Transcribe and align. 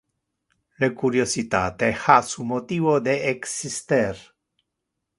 Le 0.83 0.89
curiositate 1.01 1.93
ha 2.07 2.17
su 2.23 2.41
motivo 2.41 2.99
de 2.99 3.15
exister. 3.29 4.27